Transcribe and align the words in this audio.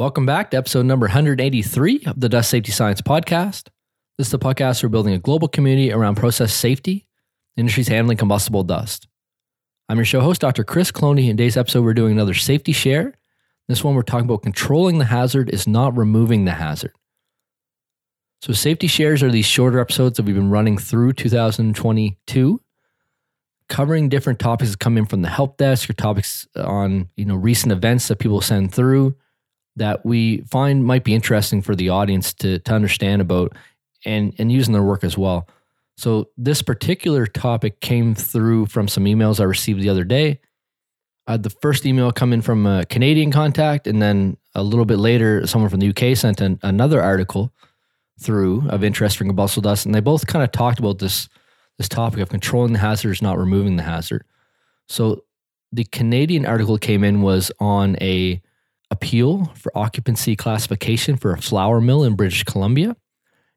Welcome 0.00 0.24
back 0.24 0.50
to 0.52 0.56
episode 0.56 0.86
number 0.86 1.04
183 1.04 2.04
of 2.06 2.18
the 2.18 2.30
Dust 2.30 2.48
Safety 2.48 2.72
Science 2.72 3.02
Podcast. 3.02 3.68
This 4.16 4.28
is 4.28 4.30
the 4.30 4.38
podcast 4.38 4.80
for 4.80 4.88
building 4.88 5.12
a 5.12 5.18
global 5.18 5.46
community 5.46 5.92
around 5.92 6.14
process 6.14 6.54
safety, 6.54 7.06
industries 7.54 7.88
handling 7.88 8.16
combustible 8.16 8.64
dust. 8.64 9.08
I'm 9.90 9.98
your 9.98 10.06
show 10.06 10.22
host, 10.22 10.40
Dr. 10.40 10.64
Chris 10.64 10.90
Cloney. 10.90 11.28
In 11.28 11.36
today's 11.36 11.58
episode, 11.58 11.84
we're 11.84 11.92
doing 11.92 12.12
another 12.12 12.32
safety 12.32 12.72
share. 12.72 13.12
This 13.68 13.84
one, 13.84 13.94
we're 13.94 14.00
talking 14.00 14.24
about 14.24 14.42
controlling 14.42 14.96
the 14.96 15.04
hazard 15.04 15.50
is 15.50 15.68
not 15.68 15.94
removing 15.94 16.46
the 16.46 16.52
hazard. 16.52 16.94
So, 18.40 18.54
safety 18.54 18.86
shares 18.86 19.22
are 19.22 19.30
these 19.30 19.44
shorter 19.44 19.80
episodes 19.80 20.16
that 20.16 20.24
we've 20.24 20.34
been 20.34 20.48
running 20.48 20.78
through 20.78 21.12
2022 21.12 22.58
covering 23.68 24.08
different 24.08 24.38
topics 24.38 24.70
that 24.70 24.80
come 24.80 24.96
in 24.96 25.04
from 25.04 25.20
the 25.20 25.28
help 25.28 25.58
desk 25.58 25.90
or 25.90 25.92
topics 25.92 26.48
on 26.56 27.10
you 27.16 27.26
know 27.26 27.36
recent 27.36 27.70
events 27.70 28.08
that 28.08 28.18
people 28.18 28.40
send 28.40 28.72
through 28.72 29.14
that 29.80 30.04
we 30.04 30.42
find 30.42 30.84
might 30.84 31.04
be 31.04 31.14
interesting 31.14 31.62
for 31.62 31.74
the 31.74 31.88
audience 31.88 32.34
to, 32.34 32.58
to 32.58 32.72
understand 32.74 33.22
about 33.22 33.56
and, 34.04 34.34
and 34.38 34.52
using 34.52 34.74
their 34.74 34.82
work 34.82 35.02
as 35.02 35.16
well. 35.16 35.48
So 35.96 36.28
this 36.36 36.60
particular 36.60 37.26
topic 37.26 37.80
came 37.80 38.14
through 38.14 38.66
from 38.66 38.88
some 38.88 39.06
emails 39.06 39.40
I 39.40 39.44
received 39.44 39.80
the 39.80 39.88
other 39.88 40.04
day. 40.04 40.38
I 41.26 41.32
had 41.32 41.44
the 41.44 41.50
first 41.62 41.86
email 41.86 42.12
come 42.12 42.34
in 42.34 42.42
from 42.42 42.66
a 42.66 42.84
Canadian 42.84 43.32
contact, 43.32 43.86
and 43.86 44.02
then 44.02 44.36
a 44.54 44.62
little 44.62 44.84
bit 44.84 44.98
later, 44.98 45.46
someone 45.46 45.70
from 45.70 45.80
the 45.80 45.88
UK 45.88 46.14
sent 46.14 46.42
an, 46.42 46.58
another 46.62 47.00
article 47.00 47.50
through 48.20 48.68
of 48.68 48.84
interest 48.84 49.16
for 49.16 49.24
combustible 49.24 49.62
dust, 49.62 49.86
and 49.86 49.94
they 49.94 50.00
both 50.00 50.26
kind 50.26 50.44
of 50.44 50.52
talked 50.52 50.78
about 50.78 50.98
this 50.98 51.28
this 51.78 51.88
topic 51.88 52.20
of 52.20 52.28
controlling 52.28 52.74
the 52.74 52.78
hazard, 52.78 53.22
not 53.22 53.38
removing 53.38 53.76
the 53.76 53.82
hazard. 53.82 54.24
So 54.88 55.24
the 55.72 55.84
Canadian 55.84 56.44
article 56.44 56.76
came 56.76 57.02
in 57.02 57.22
was 57.22 57.50
on 57.58 57.96
a 58.02 58.42
appeal 58.90 59.46
for 59.54 59.76
occupancy 59.76 60.36
classification 60.36 61.16
for 61.16 61.32
a 61.32 61.40
flour 61.40 61.80
mill 61.80 62.04
in 62.04 62.14
British 62.14 62.44
Columbia. 62.44 62.96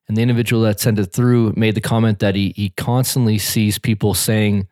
And 0.07 0.17
the 0.17 0.21
individual 0.21 0.61
that 0.63 0.79
sent 0.79 0.99
it 0.99 1.07
through 1.07 1.53
made 1.55 1.75
the 1.75 1.81
comment 1.81 2.19
that 2.19 2.35
he, 2.35 2.53
he 2.55 2.69
constantly 2.69 3.37
sees 3.37 3.79
people 3.79 4.13
saying 4.13 4.67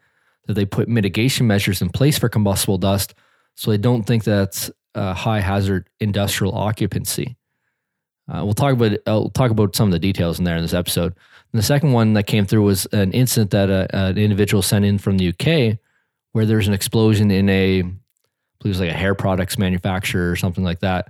that 0.47 0.53
they 0.53 0.65
put 0.65 0.89
mitigation 0.89 1.47
measures 1.47 1.81
in 1.81 1.89
place 1.89 2.17
for 2.17 2.29
combustible 2.29 2.77
dust. 2.77 3.13
So 3.55 3.71
they 3.71 3.77
don't 3.77 4.03
think 4.03 4.23
that's 4.23 4.69
a 4.93 5.13
high 5.13 5.39
hazard 5.39 5.89
industrial 5.99 6.53
occupancy. 6.55 7.37
Uh, 8.27 8.43
we'll 8.43 8.53
talk 8.53 8.73
about 8.73 8.97
I'll 9.07 9.29
talk 9.29 9.51
about 9.51 9.75
some 9.75 9.87
of 9.87 9.91
the 9.91 9.99
details 9.99 10.39
in 10.39 10.45
there 10.45 10.55
in 10.55 10.61
this 10.61 10.73
episode. 10.73 11.13
And 11.51 11.59
the 11.59 11.65
second 11.65 11.91
one 11.91 12.13
that 12.13 12.27
came 12.27 12.45
through 12.45 12.63
was 12.63 12.85
an 12.87 13.11
incident 13.11 13.51
that 13.51 13.69
a, 13.69 13.87
an 13.95 14.17
individual 14.17 14.61
sent 14.61 14.85
in 14.85 14.97
from 14.97 15.17
the 15.17 15.29
UK 15.29 15.77
where 16.33 16.45
there's 16.45 16.67
an 16.67 16.73
explosion 16.73 17.29
in 17.29 17.49
a 17.49 17.83
believe 18.61 18.75
it 18.75 18.79
was 18.79 18.87
like 18.87 18.95
a 18.95 18.97
hair 18.97 19.15
products 19.15 19.57
manufacturer 19.57 20.31
or 20.31 20.35
something 20.35 20.63
like 20.63 20.79
that, 20.79 21.09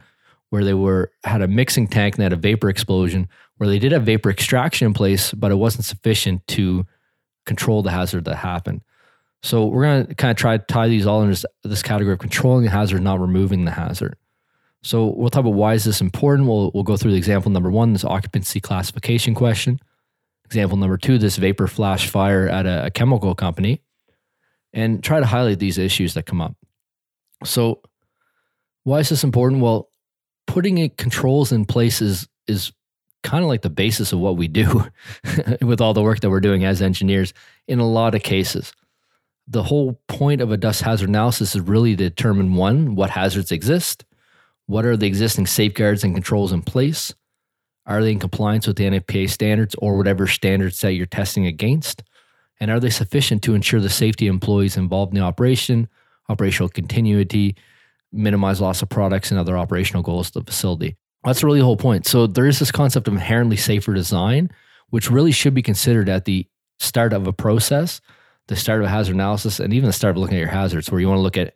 where 0.50 0.64
they 0.64 0.74
were 0.74 1.12
had 1.24 1.42
a 1.42 1.48
mixing 1.48 1.88
tank 1.88 2.16
and 2.16 2.22
they 2.22 2.26
had 2.26 2.34
a 2.34 2.38
vapor 2.38 2.70
explosion, 2.70 3.28
where 3.58 3.70
they 3.70 3.80
did 3.80 3.92
have 3.92 4.04
vapor 4.04 4.30
extraction 4.30 4.88
in 4.88 4.94
place, 4.94 5.34
but 5.34 5.52
it 5.52 5.56
wasn't 5.56 5.86
sufficient 5.86 6.46
to 6.48 6.86
control 7.46 7.82
the 7.82 7.92
hazard 7.92 8.26
that 8.26 8.36
happened. 8.36 8.82
So 9.44 9.66
we're 9.66 9.84
going 9.84 10.08
to 10.08 10.16
kind 10.16 10.32
of 10.32 10.38
try 10.38 10.58
to 10.58 10.64
tie 10.66 10.88
these 10.88 11.08
all 11.08 11.22
into 11.22 11.32
this, 11.32 11.46
this 11.64 11.84
category 11.84 12.14
of 12.14 12.20
controlling 12.20 12.64
the 12.64 12.70
hazard, 12.70 13.02
not 13.02 13.20
removing 13.20 13.66
the 13.66 13.72
hazard. 13.72 14.16
So 14.84 15.08
we'll 15.08 15.30
talk 15.30 15.42
about 15.42 15.54
why 15.54 15.74
is 15.74 15.84
this 15.84 16.02
important. 16.02 16.48
We'll, 16.48 16.72
we'll 16.74 16.84
go 16.84 16.98
through 16.98 17.12
the 17.12 17.18
example 17.18 17.52
number 17.52 17.72
one, 17.72 17.94
this 17.94 18.06
occupancy 18.06 18.60
classification 18.60 19.36
question. 19.36 19.80
Example 20.46 20.78
number 20.78 20.98
two, 20.98 21.18
this 21.18 21.38
vapor 21.38 21.68
flash 21.68 22.08
fire 22.08 22.48
at 22.48 22.66
a, 22.66 22.86
a 22.88 22.92
chemical 22.92 23.34
company, 23.36 23.82
and 24.74 25.04
try 25.04 25.20
to 25.20 25.26
highlight 25.26 25.60
these 25.60 25.78
issues 25.78 26.14
that 26.14 26.26
come 26.26 26.42
up. 26.42 26.56
So, 27.44 27.82
why 28.84 29.00
is 29.00 29.10
this 29.10 29.24
important? 29.24 29.62
Well, 29.62 29.90
putting 30.48 30.90
controls 30.92 31.52
in 31.52 31.66
place 31.66 32.02
is, 32.02 32.28
is 32.48 32.72
kind 33.24 33.44
of 33.44 33.48
like 33.48 33.62
the 33.62 33.70
basis 33.70 34.12
of 34.12 34.20
what 34.20 34.38
we 34.38 34.48
do 34.48 34.86
with 35.62 35.82
all 35.82 35.94
the 35.94 36.02
work 36.02 36.20
that 36.22 36.30
we're 36.30 36.40
doing 36.40 36.66
as 36.66 36.82
engineers 36.82 37.34
in 37.68 37.80
a 37.80 37.88
lot 37.88 38.16
of 38.16 38.24
cases. 38.24 38.74
The 39.48 39.64
whole 39.64 40.02
point 40.08 40.42
of 40.42 40.52
a 40.52 40.58
dust 40.58 40.82
hazard 40.82 41.10
analysis 41.10 41.56
is 41.56 41.62
really 41.62 41.96
to 41.96 42.10
determine 42.10 42.56
one, 42.56 42.96
what 42.96 43.10
hazards 43.10 43.52
exist, 43.52 44.06
what 44.66 44.86
are 44.86 44.98
the 44.98 45.08
existing 45.08 45.48
safeguards 45.48 46.04
and 46.04 46.14
controls 46.14 46.52
in 46.52 46.62
place, 46.62 47.14
are 47.86 48.02
they 48.02 48.12
in 48.12 48.20
compliance 48.20 48.68
with 48.68 48.78
the 48.78 48.86
NFPA 48.86 49.30
standards 49.30 49.76
or 49.80 49.98
whatever 49.98 50.28
standards 50.28 50.80
that 50.82 50.94
you're 50.94 51.06
testing 51.06 51.46
against, 51.46 52.04
and 52.60 52.70
are 52.70 52.80
they 52.80 52.90
sufficient 52.90 53.42
to 53.44 53.56
ensure 53.56 53.80
the 53.80 53.90
safety 53.90 54.28
of 54.28 54.34
employees 54.34 54.78
involved 54.78 55.14
in 55.14 55.20
the 55.20 55.26
operation, 55.26 55.90
operational 56.32 56.70
continuity, 56.70 57.56
minimize 58.12 58.62
loss 58.62 58.82
of 58.82 58.90
products 58.90 59.32
and 59.32 59.40
other 59.40 59.58
operational 59.58 60.04
goals 60.04 60.28
of 60.28 60.46
the 60.46 60.52
facility. 60.52 60.96
That's 61.24 61.44
really 61.44 61.60
the 61.60 61.66
whole 61.66 61.78
point. 61.78 62.06
So 62.08 62.28
there 62.28 62.48
is 62.48 62.60
this 62.60 62.72
concept 62.72 63.08
of 63.08 63.14
inherently 63.14 63.58
safer 63.58 63.94
design, 63.94 64.50
which 64.90 65.12
really 65.12 65.32
should 65.32 65.54
be 65.54 65.62
considered 65.62 66.10
at 66.10 66.26
the 66.26 66.48
start 66.80 67.14
of 67.14 67.28
a 67.28 67.34
process, 67.34 68.02
the 68.48 68.56
start 68.56 68.80
of 68.82 68.88
a 68.88 68.90
hazard 68.90 69.16
analysis, 69.16 69.60
and 69.60 69.74
even 69.74 69.88
the 69.88 69.94
start 69.94 70.16
of 70.16 70.22
looking 70.22 70.38
at 70.38 70.42
your 70.42 70.50
hazards, 70.50 70.90
where 70.90 71.00
you 71.00 71.08
want 71.08 71.20
to 71.20 71.24
look 71.24 71.38
at 71.38 71.54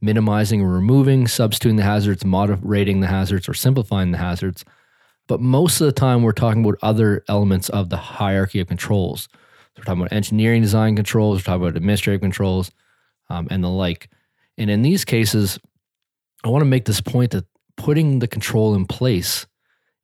minimizing 0.00 0.62
or 0.62 0.68
removing, 0.68 1.26
substituting 1.26 1.76
the 1.76 1.82
hazards, 1.82 2.24
moderating 2.24 3.00
the 3.00 3.08
hazards, 3.08 3.48
or 3.48 3.54
simplifying 3.54 4.12
the 4.12 4.18
hazards. 4.18 4.64
But 5.26 5.40
most 5.40 5.80
of 5.80 5.86
the 5.86 5.92
time, 5.92 6.22
we're 6.22 6.32
talking 6.32 6.64
about 6.64 6.78
other 6.80 7.24
elements 7.28 7.68
of 7.70 7.90
the 7.90 7.96
hierarchy 7.96 8.60
of 8.60 8.68
controls. 8.68 9.28
So 9.32 9.38
we're 9.78 9.84
talking 9.84 10.02
about 10.02 10.12
engineering 10.12 10.62
design 10.62 10.96
controls, 10.96 11.38
we're 11.38 11.42
talking 11.42 11.62
about 11.62 11.76
administrative 11.76 12.20
controls, 12.20 12.70
um, 13.28 13.48
and 13.50 13.62
the 13.62 13.68
like. 13.68 14.08
And 14.58 14.70
in 14.70 14.82
these 14.82 15.04
cases, 15.04 15.58
I 16.44 16.48
want 16.48 16.62
to 16.62 16.66
make 16.68 16.84
this 16.84 17.00
point 17.00 17.30
that 17.30 17.46
putting 17.76 18.18
the 18.18 18.28
control 18.28 18.74
in 18.74 18.84
place 18.84 19.46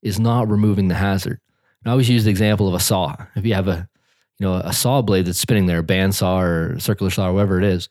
is 0.03 0.19
not 0.19 0.48
removing 0.48 0.88
the 0.88 0.94
hazard. 0.94 1.41
And 1.82 1.91
I 1.91 1.92
always 1.92 2.09
use 2.09 2.25
the 2.25 2.31
example 2.31 2.69
of 2.69 2.75
a 2.75 2.81
saw. 2.81 3.16
If 3.34 3.44
you 3.44 3.54
have 3.54 3.69
a, 3.69 3.88
you 4.38 4.47
know, 4.47 4.54
a 4.54 4.72
saw 4.72 5.03
blade 5.03 5.26
that's 5.26 5.38
spinning 5.38 5.66
there, 5.66 5.81
a 5.81 5.84
bandsaw 5.84 6.43
or 6.43 6.81
circular 6.81 7.10
saw, 7.10 7.28
or 7.28 7.34
whatever 7.34 7.59
it 7.59 7.64
is, 7.64 7.88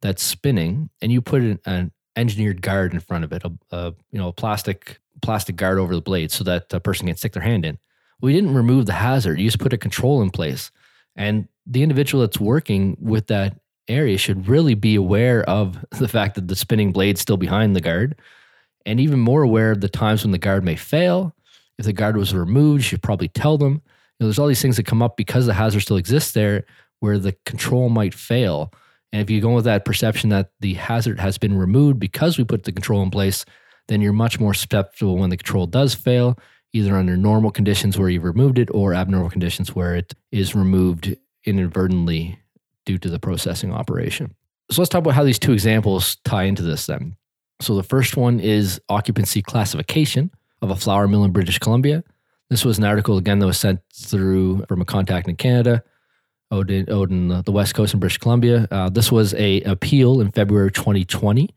that's 0.00 0.22
spinning, 0.22 0.88
and 1.02 1.10
you 1.12 1.20
put 1.20 1.42
an, 1.42 1.92
engineered 2.16 2.62
guard 2.62 2.94
in 2.94 3.00
front 3.00 3.24
of 3.24 3.32
it, 3.32 3.42
a, 3.44 3.52
a, 3.72 3.92
you 4.12 4.18
know, 4.20 4.28
a 4.28 4.32
plastic 4.32 5.00
plastic 5.20 5.56
guard 5.56 5.78
over 5.78 5.94
the 5.94 6.00
blade 6.00 6.30
so 6.30 6.44
that 6.44 6.72
a 6.72 6.78
person 6.78 7.08
can 7.08 7.16
stick 7.16 7.32
their 7.32 7.42
hand 7.42 7.64
in. 7.64 7.76
We 8.20 8.32
didn't 8.32 8.54
remove 8.54 8.86
the 8.86 8.92
hazard. 8.92 9.40
You 9.40 9.46
just 9.46 9.58
put 9.58 9.72
a 9.72 9.78
control 9.78 10.22
in 10.22 10.30
place, 10.30 10.70
and 11.16 11.48
the 11.66 11.82
individual 11.82 12.20
that's 12.20 12.38
working 12.38 12.96
with 13.00 13.26
that 13.28 13.58
area 13.88 14.18
should 14.18 14.48
really 14.48 14.74
be 14.74 14.94
aware 14.94 15.42
of 15.48 15.84
the 15.98 16.08
fact 16.08 16.34
that 16.34 16.48
the 16.48 16.56
spinning 16.56 16.92
blade's 16.92 17.20
still 17.20 17.36
behind 17.36 17.74
the 17.74 17.80
guard 17.80 18.18
and 18.86 19.00
even 19.00 19.18
more 19.18 19.42
aware 19.42 19.70
of 19.70 19.80
the 19.80 19.88
times 19.88 20.22
when 20.22 20.32
the 20.32 20.38
guard 20.38 20.64
may 20.64 20.76
fail. 20.76 21.34
If 21.78 21.86
the 21.86 21.92
guard 21.92 22.16
was 22.16 22.34
removed, 22.34 22.82
you 22.82 22.88
should 22.88 23.02
probably 23.02 23.28
tell 23.28 23.58
them. 23.58 23.72
You 23.72 23.80
know, 24.20 24.26
there's 24.26 24.38
all 24.38 24.46
these 24.46 24.62
things 24.62 24.76
that 24.76 24.86
come 24.86 25.02
up 25.02 25.16
because 25.16 25.46
the 25.46 25.54
hazard 25.54 25.80
still 25.80 25.96
exists 25.96 26.32
there 26.32 26.64
where 27.00 27.18
the 27.18 27.36
control 27.44 27.88
might 27.88 28.14
fail. 28.14 28.72
And 29.12 29.20
if 29.20 29.30
you 29.30 29.40
go 29.40 29.54
with 29.54 29.64
that 29.64 29.84
perception 29.84 30.30
that 30.30 30.50
the 30.60 30.74
hazard 30.74 31.20
has 31.20 31.38
been 31.38 31.56
removed 31.56 31.98
because 31.98 32.38
we 32.38 32.44
put 32.44 32.64
the 32.64 32.72
control 32.72 33.02
in 33.02 33.10
place, 33.10 33.44
then 33.88 34.00
you're 34.00 34.12
much 34.12 34.40
more 34.40 34.54
susceptible 34.54 35.18
when 35.18 35.30
the 35.30 35.36
control 35.36 35.66
does 35.66 35.94
fail, 35.94 36.38
either 36.72 36.96
under 36.96 37.16
normal 37.16 37.50
conditions 37.50 37.98
where 37.98 38.08
you've 38.08 38.24
removed 38.24 38.58
it 38.58 38.68
or 38.72 38.94
abnormal 38.94 39.30
conditions 39.30 39.74
where 39.74 39.94
it 39.94 40.14
is 40.32 40.54
removed 40.54 41.16
inadvertently 41.44 42.38
due 42.84 42.98
to 42.98 43.08
the 43.08 43.18
processing 43.18 43.72
operation. 43.72 44.34
So 44.70 44.80
let's 44.80 44.88
talk 44.88 45.00
about 45.00 45.14
how 45.14 45.24
these 45.24 45.38
two 45.38 45.52
examples 45.52 46.16
tie 46.24 46.44
into 46.44 46.62
this 46.62 46.86
then. 46.86 47.16
So 47.60 47.74
the 47.74 47.82
first 47.82 48.16
one 48.16 48.40
is 48.40 48.80
occupancy 48.88 49.42
classification 49.42 50.30
of 50.62 50.70
a 50.70 50.76
flour 50.76 51.06
mill 51.06 51.24
in 51.24 51.32
British 51.32 51.58
Columbia. 51.58 52.02
This 52.50 52.64
was 52.64 52.78
an 52.78 52.84
article 52.84 53.16
again 53.16 53.38
that 53.38 53.46
was 53.46 53.58
sent 53.58 53.80
through 53.94 54.64
from 54.66 54.80
a 54.80 54.84
contact 54.84 55.28
in 55.28 55.36
Canada, 55.36 55.82
out 56.52 56.70
in, 56.70 56.90
out 56.90 57.10
in 57.10 57.28
the 57.28 57.52
West 57.52 57.74
Coast 57.74 57.94
in 57.94 58.00
British 58.00 58.18
Columbia. 58.18 58.68
Uh, 58.70 58.88
this 58.88 59.10
was 59.10 59.34
a 59.34 59.60
appeal 59.62 60.20
in 60.20 60.30
February 60.30 60.70
2020 60.70 61.50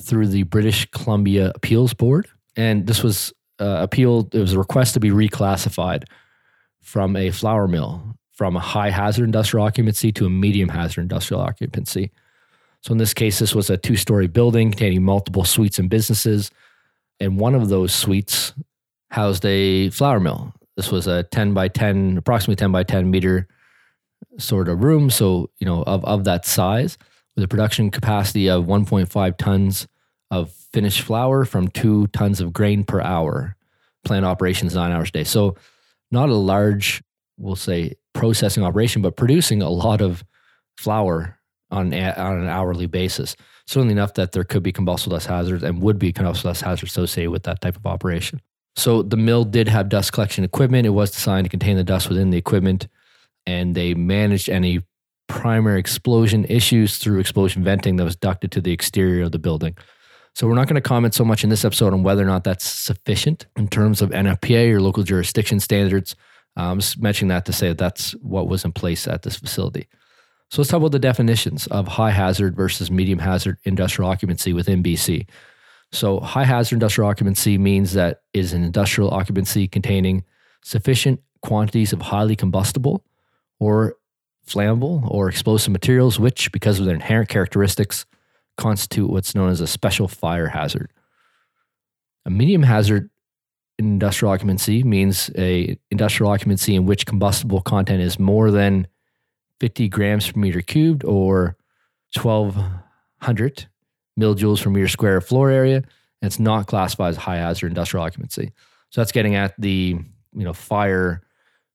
through 0.00 0.26
the 0.26 0.42
British 0.44 0.90
Columbia 0.90 1.52
Appeals 1.54 1.94
Board, 1.94 2.26
and 2.56 2.86
this 2.86 3.02
was 3.02 3.32
uh, 3.60 3.78
appeal. 3.80 4.28
It 4.32 4.40
was 4.40 4.54
a 4.54 4.58
request 4.58 4.94
to 4.94 5.00
be 5.00 5.10
reclassified 5.10 6.04
from 6.80 7.16
a 7.16 7.30
flour 7.30 7.68
mill 7.68 8.16
from 8.34 8.56
a 8.56 8.60
high 8.60 8.90
hazard 8.90 9.24
industrial 9.24 9.64
occupancy 9.64 10.12
to 10.12 10.26
a 10.26 10.30
medium 10.30 10.68
hazard 10.68 11.02
industrial 11.02 11.40
occupancy. 11.40 12.10
So 12.82 12.92
in 12.92 12.98
this 12.98 13.14
case, 13.14 13.38
this 13.38 13.54
was 13.54 13.70
a 13.70 13.76
two 13.76 13.96
story 13.96 14.26
building 14.26 14.70
containing 14.70 15.04
multiple 15.04 15.44
suites 15.44 15.78
and 15.78 15.88
businesses. 15.88 16.50
And 17.20 17.38
one 17.38 17.54
of 17.54 17.68
those 17.68 17.94
suites 17.94 18.52
housed 19.10 19.46
a 19.46 19.90
flour 19.90 20.20
mill. 20.20 20.52
This 20.76 20.90
was 20.90 21.06
a 21.06 21.22
10 21.22 21.54
by 21.54 21.68
10, 21.68 22.18
approximately 22.18 22.56
10 22.56 22.72
by 22.72 22.82
10 22.82 23.10
meter 23.10 23.48
sort 24.38 24.68
of 24.68 24.82
room. 24.82 25.08
So, 25.08 25.50
you 25.58 25.66
know, 25.66 25.82
of, 25.84 26.04
of 26.04 26.24
that 26.24 26.44
size 26.44 26.98
with 27.34 27.44
a 27.44 27.48
production 27.48 27.90
capacity 27.90 28.50
of 28.50 28.64
1.5 28.64 29.36
tons 29.38 29.86
of 30.30 30.50
finished 30.50 31.02
flour 31.02 31.44
from 31.44 31.68
two 31.68 32.08
tons 32.08 32.40
of 32.40 32.52
grain 32.52 32.84
per 32.84 33.00
hour. 33.00 33.56
Plant 34.04 34.26
operations 34.26 34.74
nine 34.74 34.92
hours 34.92 35.08
a 35.08 35.12
day. 35.12 35.24
So, 35.24 35.56
not 36.10 36.28
a 36.28 36.34
large, 36.34 37.02
we'll 37.38 37.56
say, 37.56 37.94
processing 38.14 38.62
operation, 38.62 39.02
but 39.02 39.16
producing 39.16 39.60
a 39.60 39.68
lot 39.68 40.00
of 40.00 40.24
flour 40.78 41.38
on, 41.70 41.92
on 41.92 42.40
an 42.40 42.46
hourly 42.48 42.86
basis. 42.86 43.36
Certainly 43.66 43.92
enough 43.92 44.14
that 44.14 44.32
there 44.32 44.44
could 44.44 44.62
be 44.62 44.72
combustible 44.72 45.16
dust 45.16 45.26
hazards 45.26 45.62
and 45.62 45.82
would 45.82 45.98
be 45.98 46.12
combustible 46.12 46.50
dust 46.50 46.62
hazards 46.62 46.92
associated 46.92 47.30
with 47.30 47.42
that 47.44 47.60
type 47.60 47.76
of 47.76 47.86
operation. 47.86 48.40
So 48.76 49.02
the 49.02 49.16
mill 49.16 49.44
did 49.44 49.68
have 49.68 49.88
dust 49.88 50.12
collection 50.12 50.44
equipment. 50.44 50.86
It 50.86 50.90
was 50.90 51.10
designed 51.10 51.44
to 51.44 51.50
contain 51.50 51.76
the 51.76 51.84
dust 51.84 52.08
within 52.08 52.30
the 52.30 52.38
equipment, 52.38 52.88
and 53.46 53.74
they 53.74 53.94
managed 53.94 54.48
any 54.48 54.80
primary 55.28 55.80
explosion 55.80 56.44
issues 56.46 56.98
through 56.98 57.18
explosion 57.18 57.64
venting 57.64 57.96
that 57.96 58.04
was 58.04 58.16
ducted 58.16 58.52
to 58.52 58.60
the 58.60 58.72
exterior 58.72 59.24
of 59.24 59.32
the 59.32 59.38
building. 59.38 59.76
So 60.34 60.48
we're 60.48 60.54
not 60.54 60.66
going 60.66 60.74
to 60.74 60.80
comment 60.80 61.14
so 61.14 61.24
much 61.24 61.44
in 61.44 61.50
this 61.50 61.64
episode 61.64 61.92
on 61.92 62.02
whether 62.02 62.22
or 62.22 62.26
not 62.26 62.42
that's 62.42 62.66
sufficient 62.66 63.46
in 63.56 63.68
terms 63.68 64.02
of 64.02 64.10
NFPA 64.10 64.72
or 64.72 64.80
local 64.80 65.04
jurisdiction 65.04 65.60
standards. 65.60 66.16
I'm 66.56 66.80
just 66.80 66.98
mentioning 66.98 67.28
that 67.28 67.44
to 67.46 67.52
say 67.52 67.68
that 67.68 67.78
that's 67.78 68.12
what 68.22 68.48
was 68.48 68.64
in 68.64 68.72
place 68.72 69.08
at 69.08 69.22
this 69.22 69.36
facility. 69.36 69.88
So 70.50 70.60
let's 70.62 70.70
talk 70.70 70.78
about 70.78 70.92
the 70.92 70.98
definitions 70.98 71.66
of 71.68 71.88
high 71.88 72.10
hazard 72.10 72.54
versus 72.54 72.90
medium 72.90 73.18
hazard 73.18 73.58
industrial 73.64 74.10
occupancy 74.10 74.52
within 74.52 74.82
BC. 74.82 75.26
So 75.90 76.20
high 76.20 76.44
hazard 76.44 76.76
industrial 76.76 77.10
occupancy 77.10 77.58
means 77.58 77.92
that 77.94 78.22
is 78.32 78.52
an 78.52 78.62
industrial 78.62 79.10
occupancy 79.10 79.66
containing 79.66 80.24
sufficient 80.62 81.20
quantities 81.42 81.92
of 81.92 82.02
highly 82.02 82.36
combustible 82.36 83.04
or 83.58 83.96
flammable 84.46 85.08
or 85.10 85.28
explosive 85.28 85.72
materials, 85.72 86.18
which, 86.18 86.52
because 86.52 86.78
of 86.78 86.86
their 86.86 86.94
inherent 86.94 87.28
characteristics, 87.28 88.06
constitute 88.56 89.10
what's 89.10 89.34
known 89.34 89.50
as 89.50 89.60
a 89.60 89.66
special 89.66 90.08
fire 90.08 90.48
hazard. 90.48 90.92
A 92.26 92.30
medium 92.30 92.62
hazard 92.62 93.10
industrial 93.92 94.32
occupancy 94.32 94.82
means 94.82 95.30
a 95.36 95.78
industrial 95.90 96.30
occupancy 96.30 96.74
in 96.74 96.86
which 96.86 97.06
combustible 97.06 97.60
content 97.60 98.00
is 98.00 98.18
more 98.18 98.50
than 98.50 98.86
50 99.60 99.88
grams 99.88 100.30
per 100.30 100.38
meter 100.38 100.60
cubed 100.60 101.04
or 101.04 101.56
1200 102.20 103.66
millijoules 104.18 104.62
per 104.62 104.70
meter 104.70 104.88
square 104.88 105.16
of 105.16 105.26
floor 105.26 105.50
area 105.50 105.76
and 105.76 105.86
it's 106.22 106.38
not 106.38 106.66
classified 106.66 107.10
as 107.10 107.16
high 107.16 107.36
hazard 107.36 107.68
industrial 107.68 108.04
occupancy 108.04 108.52
so 108.90 109.00
that's 109.00 109.12
getting 109.12 109.34
at 109.34 109.54
the 109.58 109.96
you 110.32 110.44
know 110.44 110.52
fire 110.52 111.22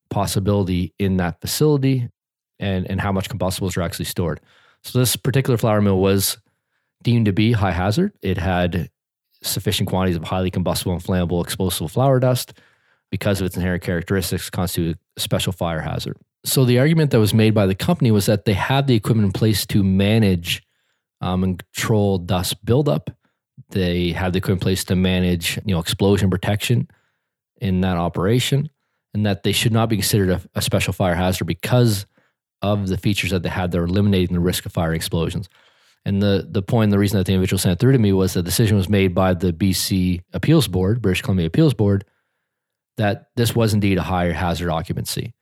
possibility 0.09 0.93
in 0.99 1.17
that 1.17 1.39
facility 1.41 2.09
and 2.59 2.89
and 2.89 3.01
how 3.01 3.11
much 3.11 3.29
combustibles 3.29 3.75
are 3.77 3.81
actually 3.81 4.05
stored 4.05 4.39
so 4.83 4.99
this 4.99 5.15
particular 5.15 5.57
flour 5.57 5.81
mill 5.81 5.99
was 5.99 6.37
deemed 7.03 7.25
to 7.25 7.33
be 7.33 7.51
high 7.51 7.71
hazard. 7.71 8.13
It 8.21 8.37
had 8.37 8.89
sufficient 9.41 9.89
quantities 9.89 10.17
of 10.17 10.23
highly 10.23 10.51
combustible 10.51 10.93
and 10.93 11.03
flammable 11.03 11.43
explosive 11.43 11.91
flour 11.91 12.19
dust 12.19 12.53
because 13.11 13.41
of 13.41 13.47
its 13.47 13.55
inherent 13.55 13.83
characteristics 13.83 14.49
constitute 14.49 14.97
a 15.17 15.19
special 15.19 15.51
fire 15.51 15.81
hazard. 15.81 16.17
So 16.45 16.65
the 16.65 16.79
argument 16.79 17.11
that 17.11 17.19
was 17.19 17.33
made 17.33 17.53
by 17.53 17.65
the 17.65 17.75
company 17.75 18.11
was 18.11 18.25
that 18.27 18.45
they 18.45 18.53
had 18.53 18.87
the 18.87 18.95
equipment 18.95 19.25
in 19.25 19.31
place 19.31 19.65
to 19.67 19.83
manage 19.83 20.63
um, 21.21 21.43
and 21.43 21.63
control 21.73 22.17
dust 22.17 22.63
buildup. 22.63 23.09
They 23.69 24.11
had 24.11 24.33
the 24.33 24.37
equipment 24.37 24.61
in 24.61 24.65
place 24.65 24.83
to 24.85 24.95
manage, 24.95 25.57
you 25.65 25.73
know, 25.73 25.79
explosion 25.79 26.29
protection 26.29 26.87
in 27.59 27.81
that 27.81 27.97
operation, 27.97 28.69
and 29.13 29.25
that 29.25 29.43
they 29.43 29.51
should 29.51 29.73
not 29.73 29.89
be 29.89 29.97
considered 29.97 30.29
a, 30.29 30.41
a 30.55 30.61
special 30.61 30.93
fire 30.93 31.15
hazard 31.15 31.45
because 31.45 32.05
of 32.61 32.87
the 32.87 32.97
features 32.97 33.31
that 33.31 33.43
they 33.43 33.49
had 33.49 33.71
that 33.71 33.79
were 33.79 33.85
eliminating 33.85 34.33
the 34.33 34.39
risk 34.39 34.65
of 34.65 34.71
fire 34.71 34.93
explosions. 34.93 35.49
And 36.05 36.21
the 36.21 36.47
the 36.49 36.61
point, 36.61 36.91
the 36.91 36.99
reason 36.99 37.17
that 37.17 37.25
the 37.25 37.33
individual 37.33 37.59
sent 37.59 37.73
it 37.73 37.79
through 37.79 37.91
to 37.91 37.99
me 37.99 38.13
was 38.13 38.33
the 38.33 38.41
decision 38.41 38.77
was 38.77 38.89
made 38.89 39.13
by 39.13 39.33
the 39.33 39.51
BC 39.51 40.21
Appeals 40.33 40.67
Board, 40.67 41.01
British 41.01 41.21
Columbia 41.21 41.47
Appeals 41.47 41.73
Board, 41.73 42.05
that 42.97 43.29
this 43.35 43.55
was 43.55 43.73
indeed 43.73 43.97
a 43.97 44.03
higher 44.03 44.33
hazard 44.33 44.69
occupancy. 44.69 45.33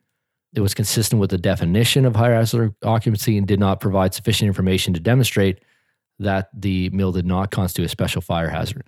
It 0.54 0.60
was 0.60 0.74
consistent 0.74 1.20
with 1.20 1.30
the 1.30 1.38
definition 1.38 2.04
of 2.04 2.16
higher 2.16 2.34
hazard 2.34 2.74
occupancy 2.82 3.38
and 3.38 3.46
did 3.46 3.60
not 3.60 3.80
provide 3.80 4.14
sufficient 4.14 4.48
information 4.48 4.94
to 4.94 5.00
demonstrate 5.00 5.60
that 6.18 6.48
the 6.52 6.90
mill 6.90 7.12
did 7.12 7.26
not 7.26 7.50
constitute 7.50 7.86
a 7.86 7.88
special 7.88 8.20
fire 8.20 8.48
hazard. 8.48 8.84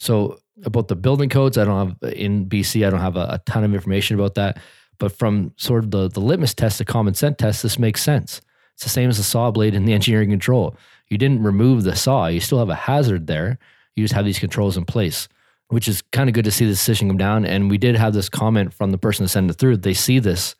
So 0.00 0.38
about 0.64 0.88
the 0.88 0.96
building 0.96 1.28
codes, 1.28 1.56
I 1.56 1.64
don't 1.64 1.88
have 2.00 2.12
in 2.12 2.48
BC, 2.48 2.86
I 2.86 2.90
don't 2.90 3.00
have 3.00 3.16
a, 3.16 3.26
a 3.30 3.42
ton 3.46 3.64
of 3.64 3.74
information 3.74 4.18
about 4.18 4.34
that. 4.34 4.58
But 4.98 5.16
from 5.16 5.52
sort 5.56 5.84
of 5.84 5.90
the, 5.90 6.08
the 6.08 6.20
litmus 6.20 6.54
test, 6.54 6.78
the 6.78 6.84
common 6.84 7.14
sense 7.14 7.36
test, 7.38 7.62
this 7.62 7.78
makes 7.78 8.02
sense. 8.02 8.40
It's 8.74 8.84
the 8.84 8.90
same 8.90 9.10
as 9.10 9.16
the 9.16 9.22
saw 9.22 9.50
blade 9.50 9.74
in 9.74 9.84
the 9.84 9.92
engineering 9.98 10.30
control. 10.30 10.76
You 11.12 11.18
didn't 11.18 11.42
remove 11.42 11.82
the 11.82 11.94
saw. 11.94 12.28
You 12.28 12.40
still 12.40 12.58
have 12.58 12.70
a 12.70 12.74
hazard 12.74 13.26
there. 13.26 13.58
You 13.94 14.02
just 14.02 14.14
have 14.14 14.24
these 14.24 14.38
controls 14.38 14.78
in 14.78 14.86
place, 14.86 15.28
which 15.68 15.86
is 15.86 16.00
kind 16.10 16.30
of 16.30 16.34
good 16.34 16.46
to 16.46 16.50
see 16.50 16.64
the 16.64 16.72
decision 16.72 17.08
come 17.08 17.18
down. 17.18 17.44
And 17.44 17.70
we 17.70 17.76
did 17.76 17.96
have 17.96 18.14
this 18.14 18.30
comment 18.30 18.72
from 18.72 18.92
the 18.92 18.98
person 18.98 19.24
that 19.24 19.28
sent 19.28 19.50
it 19.50 19.54
through. 19.54 19.76
They 19.76 19.92
see 19.92 20.20
this 20.20 20.54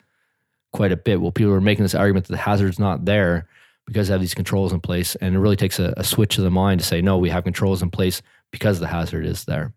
quite 0.71 0.93
a 0.93 0.97
bit. 0.97 1.23
Well, 1.23 1.33
people 1.33 1.55
are 1.55 1.61
making 1.63 1.85
this 1.85 1.95
argument 1.95 2.27
that 2.27 2.33
the 2.33 2.39
hazard's 2.39 2.79
not 2.79 3.07
there 3.07 3.49
because 3.87 4.09
they 4.09 4.13
have 4.13 4.21
these 4.21 4.35
controls 4.35 4.75
in 4.75 4.81
place. 4.81 5.15
And 5.17 5.35
it 5.35 5.39
really 5.39 5.57
takes 5.57 5.79
a, 5.79 5.95
a 5.97 6.05
switch 6.05 6.37
of 6.37 6.45
the 6.45 6.51
mind 6.51 6.81
to 6.81 6.87
say, 6.87 7.01
no, 7.01 7.17
we 7.17 7.31
have 7.31 7.45
controls 7.45 7.81
in 7.81 7.91
place 7.91 8.21
because 8.51 8.79
the 8.79 8.89
hazard 8.89 9.25
is 9.25 9.47
there. 9.47 9.73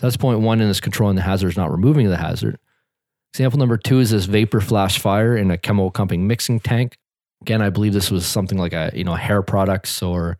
So 0.00 0.08
that's 0.08 0.16
point 0.16 0.40
one 0.40 0.60
in 0.60 0.66
this 0.66 0.80
controlling 0.80 1.14
the 1.14 1.22
hazard 1.22 1.50
is 1.50 1.56
not 1.56 1.70
removing 1.70 2.08
the 2.08 2.16
hazard. 2.16 2.58
Example 3.32 3.60
number 3.60 3.76
two 3.76 4.00
is 4.00 4.10
this 4.10 4.24
vapor 4.24 4.60
flash 4.60 4.98
fire 4.98 5.36
in 5.36 5.52
a 5.52 5.56
chemical 5.56 5.92
pumping 5.92 6.26
mixing 6.26 6.58
tank. 6.58 6.96
Again, 7.44 7.60
I 7.60 7.68
believe 7.68 7.92
this 7.92 8.10
was 8.10 8.24
something 8.24 8.56
like 8.56 8.72
a 8.72 8.90
you 8.94 9.04
know 9.04 9.12
hair 9.12 9.42
products 9.42 10.02
or 10.02 10.38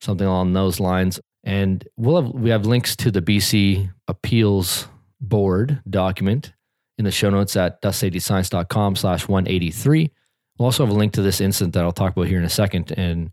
something 0.00 0.26
along 0.26 0.54
those 0.54 0.80
lines. 0.80 1.20
And 1.44 1.86
we'll 1.96 2.20
have 2.20 2.32
we 2.34 2.50
have 2.50 2.66
links 2.66 2.96
to 2.96 3.12
the 3.12 3.22
BC 3.22 3.92
Appeals 4.08 4.88
Board 5.20 5.80
document 5.88 6.52
in 6.98 7.04
the 7.04 7.12
show 7.12 7.30
notes 7.30 7.54
at 7.54 7.80
dustsafetyscience.com 7.80 8.96
slash 8.96 9.28
183. 9.28 10.10
We'll 10.58 10.66
also 10.66 10.84
have 10.84 10.92
a 10.92 10.98
link 10.98 11.12
to 11.12 11.22
this 11.22 11.40
incident 11.40 11.74
that 11.74 11.84
I'll 11.84 11.92
talk 11.92 12.10
about 12.10 12.26
here 12.26 12.38
in 12.38 12.44
a 12.44 12.50
second 12.50 12.92
and 12.96 13.30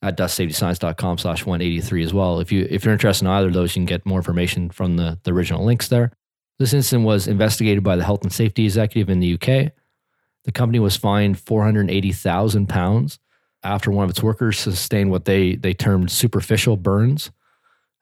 at 0.00 0.16
dustsafetyscience.com 0.16 1.18
slash 1.18 1.44
183 1.44 2.02
as 2.02 2.14
well. 2.14 2.40
If 2.40 2.50
you 2.50 2.66
if 2.70 2.82
you're 2.82 2.94
interested 2.94 3.26
in 3.26 3.30
either 3.30 3.48
of 3.48 3.52
those, 3.52 3.76
you 3.76 3.80
can 3.80 3.84
get 3.84 4.06
more 4.06 4.20
information 4.20 4.70
from 4.70 4.96
the, 4.96 5.18
the 5.24 5.34
original 5.34 5.66
links 5.66 5.88
there. 5.88 6.12
This 6.58 6.72
incident 6.72 7.04
was 7.04 7.28
investigated 7.28 7.84
by 7.84 7.96
the 7.96 8.04
health 8.04 8.22
and 8.22 8.32
safety 8.32 8.64
executive 8.64 9.10
in 9.10 9.20
the 9.20 9.34
UK 9.34 9.72
the 10.48 10.52
company 10.52 10.78
was 10.78 10.96
fined 10.96 11.38
480,000 11.38 12.70
pounds 12.70 13.18
after 13.62 13.90
one 13.90 14.04
of 14.04 14.08
its 14.08 14.22
workers 14.22 14.58
sustained 14.58 15.10
what 15.10 15.26
they, 15.26 15.56
they 15.56 15.74
termed 15.74 16.10
superficial 16.10 16.78
burns 16.78 17.30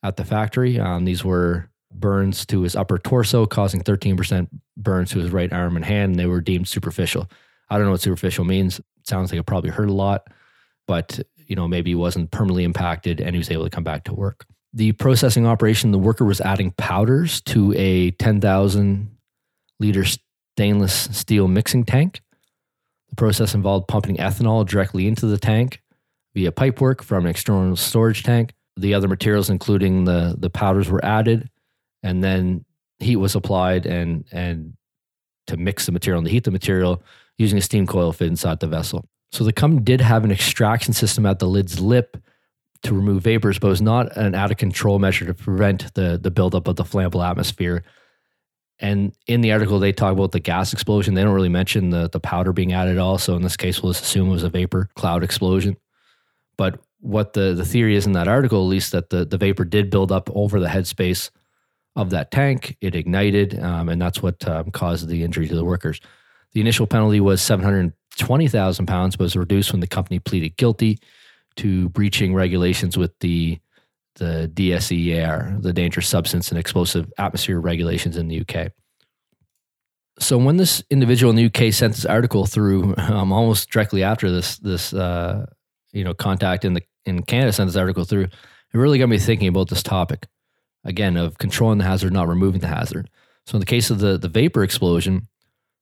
at 0.05 0.17
the 0.17 0.25
factory. 0.25 0.79
Um, 0.79 1.05
these 1.05 1.25
were 1.25 1.69
burns 1.91 2.47
to 2.47 2.63
his 2.63 2.77
upper 2.77 2.99
torso, 2.99 3.47
causing 3.47 3.83
13% 3.83 4.47
burns 4.77 5.11
to 5.11 5.19
his 5.19 5.33
right 5.33 5.53
arm 5.53 5.75
and 5.75 5.85
hand, 5.85 6.13
and 6.13 6.21
they 6.21 6.27
were 6.27 6.41
deemed 6.41 6.69
superficial. 6.69 7.29
I 7.69 7.79
don't 7.79 7.87
know 7.87 7.91
what 7.91 8.01
superficial 8.01 8.45
means. 8.45 8.79
It 8.79 9.09
sounds 9.09 9.33
like 9.33 9.41
it 9.41 9.47
probably 9.47 9.71
hurt 9.71 9.89
a 9.89 9.93
lot, 9.93 10.29
but 10.87 11.19
you 11.49 11.57
know 11.57 11.67
maybe 11.67 11.91
he 11.91 11.95
wasn't 11.97 12.31
permanently 12.31 12.63
impacted 12.63 13.21
and 13.21 13.35
he 13.35 13.39
was 13.39 13.51
able 13.51 13.65
to 13.65 13.71
come 13.71 13.83
back 13.83 14.05
to 14.05 14.15
work. 14.15 14.47
The 14.73 14.93
processing 14.93 15.49
operation, 15.49 15.91
the 15.91 15.99
worker 15.99 16.25
was 16.25 16.41
adding 16.41 16.71
powders 16.79 17.41
to 17.41 17.73
a 17.77 18.13
10,000 18.13 19.11
liter 19.81 20.05
stainless 20.57 21.09
steel 21.11 21.49
mixing 21.49 21.83
tank. 21.83 22.21
The 23.11 23.17
process 23.17 23.55
involved 23.55 23.89
pumping 23.89 24.17
ethanol 24.17 24.67
directly 24.67 25.07
into 25.07 25.27
the 25.27 25.39
tank 25.39 25.83
via 26.35 26.53
pipework 26.53 27.03
from 27.03 27.25
an 27.25 27.31
external 27.31 27.77
storage 27.77 28.23
tank. 28.23 28.53
The 28.77 28.95
other 28.95 29.09
materials, 29.09 29.49
including 29.49 30.05
the, 30.05 30.37
the 30.39 30.51
powders, 30.51 30.91
were 30.91 31.05
added, 31.05 31.49
and 32.03 32.23
then 32.23 32.65
heat 32.99 33.17
was 33.17 33.35
applied 33.35 33.87
and, 33.87 34.25
and 34.33 34.75
to 35.47 35.57
mix 35.57 35.87
the 35.87 35.93
material 35.93 36.19
and 36.19 36.27
to 36.27 36.33
heat 36.33 36.45
the 36.45 36.51
material 36.51 37.03
using 37.39 37.59
a 37.59 37.63
steam 37.63 37.87
coil 37.87 38.13
fit 38.13 38.29
inside 38.29 38.61
the 38.61 38.67
vessel. 38.67 39.07
So 39.33 39.45
the 39.45 39.53
company 39.53 39.83
did 39.83 40.01
have 40.01 40.25
an 40.25 40.31
extraction 40.31 40.93
system 40.93 41.27
at 41.27 41.39
the 41.39 41.47
lid's 41.47 41.81
lip 41.81 42.17
to 42.83 42.95
remove 42.95 43.23
vapors, 43.23 43.59
but 43.59 43.69
it 43.69 43.71
was 43.71 43.83
not 43.83 44.17
an 44.17 44.35
out 44.35 44.51
of 44.51 44.57
control 44.57 44.99
measure 44.99 45.27
to 45.27 45.35
prevent 45.35 45.93
the, 45.95 46.19
the 46.21 46.31
buildup 46.31 46.69
of 46.69 46.77
the 46.77 46.85
flammable 46.85 47.27
atmosphere 47.27 47.83
and 48.79 49.13
in 49.27 49.41
the 49.41 49.53
article, 49.53 49.79
they 49.79 49.93
talk 49.93 50.13
about 50.13 50.33
the 50.33 50.41
gas 50.41 50.73
explosion. 50.73 51.15
They 51.15 51.23
don't 51.23 51.35
really 51.35 51.49
mention 51.49 51.91
the, 51.91 52.09
the 52.09 52.21
powder 52.21 52.53
being 52.53 52.73
added 52.73 52.97
at 52.97 53.01
all. 53.01 53.19
So 53.19 53.35
in 53.35 53.43
this 53.43 53.57
case, 53.57 53.83
we'll 53.83 53.93
just 53.93 54.05
assume 54.05 54.29
it 54.29 54.33
was 54.33 54.43
a 54.43 54.51
vapor 54.51 54.91
cloud 54.95 55.25
explosion. 55.25 55.77
But 56.59 56.81
what 57.01 57.33
the, 57.33 57.55
the 57.55 57.65
theory 57.65 57.97
is 57.97 58.07
in 58.07 58.13
that 58.13 58.29
article, 58.29 58.61
at 58.61 58.69
least, 58.69 58.93
that 58.93 59.11
the, 59.11 59.25
the 59.25 59.39
vapor 59.39 59.65
did 59.65 59.91
build 59.91 60.13
up 60.13 60.29
over 60.35 60.61
the 60.61 60.67
headspace 60.67 61.31
of 61.95 62.11
that 62.11 62.31
tank. 62.31 62.77
It 62.83 62.95
ignited, 62.95 63.59
um, 63.63 63.89
and 63.89 64.01
that's 64.01 64.23
what 64.23 64.47
um, 64.47 64.71
caused 64.71 65.09
the 65.09 65.23
injury 65.23 65.49
to 65.49 65.55
the 65.55 65.65
workers. 65.65 66.01
The 66.53 66.61
initial 66.61 66.87
penalty 66.87 67.21
was 67.21 67.41
720,000 67.43 68.87
pounds, 68.87 69.17
but 69.17 69.25
was 69.25 69.37
reduced 69.37 69.73
when 69.73 69.81
the 69.81 69.87
company 69.87 70.19
pleaded 70.19 70.57
guilty 70.57 70.99
to 71.57 71.89
breaching 71.91 72.35
regulations 72.35 72.99
with 72.99 73.19
the 73.21 73.59
the 74.17 74.51
DSEAR, 74.53 75.63
the 75.63 75.73
Dangerous 75.73 76.09
Substance 76.09 76.51
and 76.51 76.59
Explosive 76.59 77.13
Atmosphere 77.19 77.61
Regulations 77.61 78.17
in 78.17 78.29
the 78.29 78.41
UK. 78.41 78.73
So 80.19 80.39
when 80.39 80.57
this 80.57 80.83
individual 80.91 81.31
in 81.31 81.37
the 81.37 81.47
UK 81.47 81.73
sent 81.73 81.95
this 81.95 82.07
article 82.07 82.47
through, 82.47 82.95
um, 82.97 83.33
almost 83.33 83.71
directly 83.71 84.03
after 84.03 84.31
this 84.31 84.59
this 84.59 84.93
uh, 84.93 85.47
you 85.93 86.05
know 86.05 86.15
contact 86.15 86.65
in 86.65 86.73
the 86.75 86.83
in 87.05 87.23
Canada 87.23 87.53
sent 87.53 87.69
this 87.69 87.77
article 87.77 88.05
through, 88.05 88.25
it 88.25 88.33
really 88.73 88.99
got 88.99 89.09
me 89.09 89.19
thinking 89.19 89.49
about 89.49 89.69
this 89.69 89.83
topic 89.83 90.27
again 90.85 91.17
of 91.17 91.39
controlling 91.39 91.79
the 91.79 91.85
hazard, 91.85 92.13
not 92.13 92.29
removing 92.29 92.61
the 92.61 92.69
hazard. 92.69 93.11
So 93.45 93.57
in 93.57 93.61
the 93.61 93.67
case 93.67 93.91
of 93.91 93.99
the 93.99 94.17
the 94.17 94.29
vapor 94.29 94.63
explosion 94.63 95.29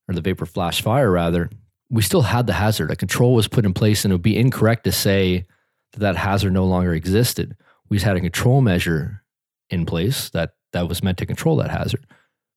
or 0.09 0.15
the 0.15 0.21
vapor 0.21 0.45
flash 0.45 0.81
fire, 0.81 1.09
rather, 1.09 1.49
we 1.89 2.01
still 2.01 2.21
had 2.21 2.45
the 2.45 2.53
hazard. 2.53 2.91
A 2.91 2.95
control 2.95 3.33
was 3.33 3.47
put 3.47 3.65
in 3.65 3.73
place, 3.73 4.03
and 4.03 4.11
it 4.11 4.15
would 4.15 4.21
be 4.21 4.37
incorrect 4.37 4.83
to 4.83 4.91
say 4.91 5.45
that 5.93 5.99
that 5.99 6.17
hazard 6.17 6.51
no 6.51 6.65
longer 6.65 6.93
existed. 6.93 7.55
We 7.95 7.99
just 7.99 8.07
had 8.07 8.17
a 8.17 8.19
control 8.19 8.59
measure 8.59 9.23
in 9.69 9.85
place 9.85 10.29
that 10.31 10.55
that 10.73 10.89
was 10.89 11.01
meant 11.01 11.17
to 11.19 11.25
control 11.25 11.55
that 11.55 11.71
hazard. 11.71 12.05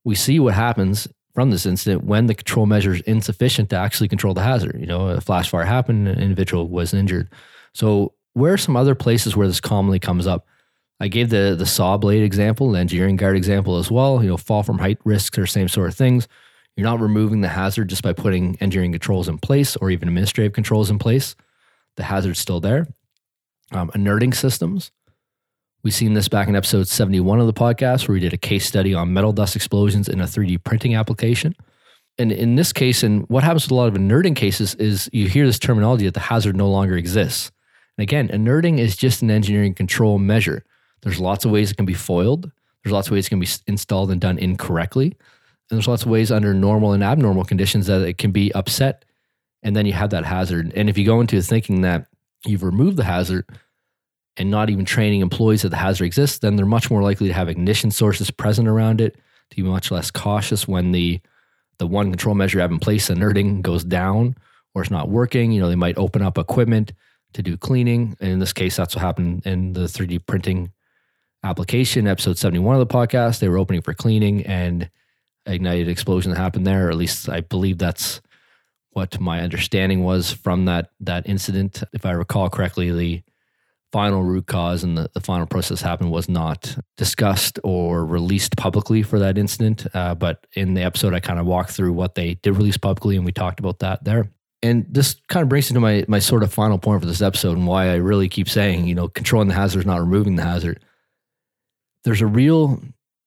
We 0.04 0.16
see 0.16 0.40
what 0.40 0.54
happens 0.54 1.06
from 1.32 1.52
this 1.52 1.64
incident 1.64 2.02
when 2.02 2.26
the 2.26 2.34
control 2.34 2.66
measure 2.66 2.92
is 2.92 3.02
insufficient 3.02 3.70
to 3.70 3.76
actually 3.76 4.08
control 4.08 4.34
the 4.34 4.42
hazard. 4.42 4.80
You 4.80 4.86
know, 4.86 5.06
a 5.10 5.20
flash 5.20 5.48
fire 5.48 5.62
happened, 5.62 6.08
an 6.08 6.18
individual 6.18 6.66
was 6.66 6.92
injured. 6.92 7.30
So, 7.72 8.14
where 8.32 8.54
are 8.54 8.58
some 8.58 8.74
other 8.76 8.96
places 8.96 9.36
where 9.36 9.46
this 9.46 9.60
commonly 9.60 10.00
comes 10.00 10.26
up? 10.26 10.44
I 10.98 11.06
gave 11.06 11.30
the 11.30 11.54
the 11.56 11.66
saw 11.66 11.96
blade 11.98 12.24
example, 12.24 12.72
the 12.72 12.80
engineering 12.80 13.14
guard 13.14 13.36
example 13.36 13.78
as 13.78 13.92
well. 13.92 14.20
You 14.20 14.30
know, 14.30 14.36
fall 14.36 14.64
from 14.64 14.80
height 14.80 14.98
risks 15.04 15.38
are 15.38 15.46
same 15.46 15.68
sort 15.68 15.88
of 15.88 15.94
things. 15.94 16.26
You're 16.76 16.90
not 16.90 16.98
removing 16.98 17.42
the 17.42 17.48
hazard 17.48 17.90
just 17.90 18.02
by 18.02 18.12
putting 18.12 18.56
engineering 18.60 18.90
controls 18.90 19.28
in 19.28 19.38
place 19.38 19.76
or 19.76 19.88
even 19.92 20.08
administrative 20.08 20.52
controls 20.52 20.90
in 20.90 20.98
place. 20.98 21.36
The 21.94 22.02
hazard's 22.02 22.40
still 22.40 22.58
there. 22.58 22.88
Um, 23.70 23.92
inerting 23.94 24.32
systems. 24.32 24.90
We've 25.84 25.94
seen 25.94 26.14
this 26.14 26.26
back 26.26 26.48
in 26.48 26.56
episode 26.56 26.88
71 26.88 27.38
of 27.38 27.46
the 27.46 27.52
podcast, 27.52 28.08
where 28.08 28.14
we 28.14 28.20
did 28.20 28.32
a 28.32 28.38
case 28.38 28.66
study 28.66 28.94
on 28.94 29.12
metal 29.12 29.32
dust 29.32 29.54
explosions 29.54 30.08
in 30.08 30.20
a 30.20 30.24
3D 30.24 30.64
printing 30.64 30.96
application. 30.96 31.54
And 32.18 32.32
in 32.32 32.56
this 32.56 32.72
case, 32.72 33.04
and 33.04 33.28
what 33.28 33.44
happens 33.44 33.62
with 33.62 33.70
a 33.70 33.74
lot 33.76 33.86
of 33.86 33.94
inerting 33.94 34.34
cases 34.34 34.74
is 34.74 35.08
you 35.12 35.28
hear 35.28 35.46
this 35.46 35.60
terminology 35.60 36.04
that 36.06 36.14
the 36.14 36.20
hazard 36.20 36.56
no 36.56 36.68
longer 36.68 36.96
exists. 36.96 37.52
And 37.96 38.02
again, 38.02 38.28
inerting 38.30 38.80
is 38.80 38.96
just 38.96 39.22
an 39.22 39.30
engineering 39.30 39.72
control 39.72 40.18
measure. 40.18 40.64
There's 41.02 41.20
lots 41.20 41.44
of 41.44 41.52
ways 41.52 41.70
it 41.70 41.76
can 41.76 41.86
be 41.86 41.94
foiled. 41.94 42.50
There's 42.82 42.92
lots 42.92 43.06
of 43.06 43.12
ways 43.12 43.26
it 43.26 43.30
can 43.30 43.40
be 43.40 43.48
installed 43.68 44.10
and 44.10 44.20
done 44.20 44.36
incorrectly. 44.36 45.06
And 45.06 45.78
there's 45.78 45.86
lots 45.86 46.02
of 46.02 46.08
ways 46.08 46.32
under 46.32 46.54
normal 46.54 46.92
and 46.92 47.04
abnormal 47.04 47.44
conditions 47.44 47.86
that 47.86 48.02
it 48.02 48.18
can 48.18 48.32
be 48.32 48.52
upset. 48.52 49.04
And 49.62 49.76
then 49.76 49.86
you 49.86 49.92
have 49.92 50.10
that 50.10 50.24
hazard. 50.24 50.72
And 50.74 50.90
if 50.90 50.98
you 50.98 51.06
go 51.06 51.20
into 51.20 51.40
thinking 51.40 51.82
that 51.82 52.08
you've 52.44 52.64
removed 52.64 52.96
the 52.96 53.04
hazard 53.04 53.46
and 54.38 54.50
not 54.50 54.70
even 54.70 54.84
training 54.84 55.20
employees 55.20 55.62
that 55.62 55.70
the 55.70 55.76
hazard 55.76 56.04
exists, 56.04 56.38
then 56.38 56.56
they're 56.56 56.64
much 56.64 56.90
more 56.90 57.02
likely 57.02 57.26
to 57.28 57.34
have 57.34 57.48
ignition 57.48 57.90
sources 57.90 58.30
present 58.30 58.68
around 58.68 59.00
it, 59.00 59.16
to 59.50 59.56
be 59.56 59.62
much 59.62 59.90
less 59.90 60.10
cautious 60.10 60.66
when 60.66 60.92
the 60.92 61.20
the 61.78 61.86
one 61.86 62.10
control 62.10 62.34
measure 62.34 62.58
you 62.58 62.62
have 62.62 62.72
in 62.72 62.80
place, 62.80 63.08
inerting, 63.08 63.62
goes 63.62 63.84
down 63.84 64.34
or 64.74 64.82
it's 64.82 64.90
not 64.90 65.08
working. 65.08 65.52
You 65.52 65.60
know, 65.60 65.68
they 65.68 65.76
might 65.76 65.96
open 65.96 66.22
up 66.22 66.36
equipment 66.36 66.92
to 67.34 67.42
do 67.42 67.56
cleaning. 67.56 68.16
And 68.20 68.30
in 68.30 68.38
this 68.38 68.52
case, 68.52 68.76
that's 68.76 68.94
what 68.96 69.02
happened 69.02 69.46
in 69.46 69.74
the 69.74 69.82
3D 69.82 70.26
printing 70.26 70.72
application, 71.44 72.08
episode 72.08 72.38
71 72.38 72.80
of 72.80 72.88
the 72.88 72.92
podcast. 72.92 73.38
They 73.38 73.48
were 73.48 73.58
opening 73.58 73.82
for 73.82 73.94
cleaning 73.94 74.44
and 74.44 74.90
ignited 75.46 75.88
explosion 75.88 76.32
that 76.32 76.38
happened 76.38 76.66
there. 76.66 76.88
Or 76.88 76.90
at 76.90 76.96
least 76.96 77.28
I 77.28 77.40
believe 77.40 77.78
that's 77.78 78.20
what 78.90 79.20
my 79.20 79.40
understanding 79.40 80.02
was 80.02 80.32
from 80.32 80.64
that 80.64 80.90
that 81.00 81.28
incident. 81.28 81.82
If 81.92 82.04
I 82.04 82.12
recall 82.12 82.50
correctly, 82.50 82.90
the 82.90 83.22
final 83.92 84.22
root 84.22 84.46
cause 84.46 84.84
and 84.84 84.96
the, 84.98 85.10
the 85.14 85.20
final 85.20 85.46
process 85.46 85.80
happened 85.80 86.10
was 86.10 86.28
not 86.28 86.76
discussed 86.96 87.58
or 87.64 88.04
released 88.04 88.56
publicly 88.56 89.02
for 89.02 89.18
that 89.18 89.38
incident. 89.38 89.86
Uh, 89.94 90.14
but 90.14 90.46
in 90.54 90.74
the 90.74 90.82
episode, 90.82 91.14
I 91.14 91.20
kind 91.20 91.38
of 91.38 91.46
walked 91.46 91.70
through 91.70 91.92
what 91.92 92.14
they 92.14 92.34
did 92.34 92.52
release 92.52 92.76
publicly, 92.76 93.16
and 93.16 93.24
we 93.24 93.32
talked 93.32 93.60
about 93.60 93.78
that 93.80 94.04
there. 94.04 94.30
And 94.62 94.86
this 94.90 95.20
kind 95.28 95.42
of 95.42 95.48
brings 95.48 95.70
me 95.70 95.74
to 95.74 95.80
my 95.80 96.04
my 96.08 96.18
sort 96.18 96.42
of 96.42 96.52
final 96.52 96.78
point 96.78 97.00
for 97.00 97.06
this 97.06 97.22
episode 97.22 97.56
and 97.56 97.66
why 97.66 97.90
I 97.90 97.94
really 97.94 98.28
keep 98.28 98.48
saying, 98.48 98.86
you 98.86 98.94
know, 98.94 99.08
controlling 99.08 99.48
the 99.48 99.54
hazard 99.54 99.80
is 99.80 99.86
not 99.86 100.00
removing 100.00 100.36
the 100.36 100.42
hazard 100.42 100.84
there's 102.04 102.22
a 102.22 102.26
real 102.26 102.80